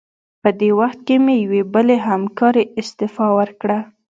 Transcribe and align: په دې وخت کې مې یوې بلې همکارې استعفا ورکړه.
په 0.41 0.49
دې 0.59 0.69
وخت 0.79 0.99
کې 1.07 1.15
مې 1.23 1.35
یوې 1.43 1.61
بلې 1.73 1.97
همکارې 2.07 2.63
استعفا 2.79 3.27
ورکړه. 3.39 3.79